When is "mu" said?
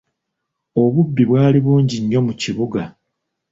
2.27-2.33